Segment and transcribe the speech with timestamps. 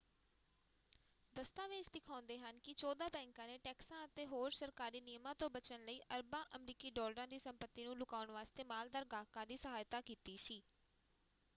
[1.33, 5.99] ਦਸਤਾਵੇਜ਼ ਦਿਖਾਉਂਦੇ ਹਨ ਕਿ ਚੌਦਾਂ ਬੈਂਕਾਂ ਨੇ ਟੈਕਸਾਂ ਅਤੇ ਹੋਰ ਸਰਕਾਰੀ ਨਿਯਮਾਂ ਤੋਂ ਬਚਣ ਲਈ
[6.15, 10.61] ਅਰਬਾਂ ਅਮਰੀਕੀ ਡਾਲਰਾਂ ਦੀ ਸੰਪਤੀ ਨੂੰ ਲੁਕਾਉਣ ਵਾਸਤੇ ਮਾਲਦਾਰ ਗਾਹਕਾਂ ਦੀ ਸਹਾਇਤਾ ਕੀਤੀ ਸੀ।